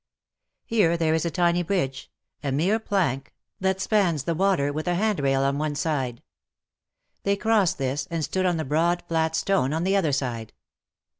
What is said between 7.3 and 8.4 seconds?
crossed this,, and